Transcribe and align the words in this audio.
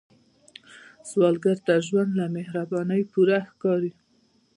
سوالګر 1.09 1.57
ته 1.65 1.73
ژوند 1.87 2.11
له 2.19 2.25
مهربانۍ 2.35 3.01
پوره 3.11 3.39
ښکاري 3.49 3.91